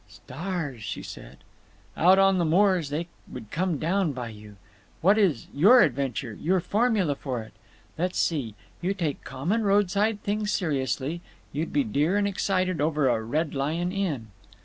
[0.07, 1.37] "Stars," she said.
[1.95, 4.55] "Out on the moors they would come down by you….
[5.01, 7.51] What is your adventure—your formula for it?…
[7.99, 11.21] Let's see; you take common roadside things seriously;
[11.53, 14.29] you'd be dear and excited over a Red Lion Inn."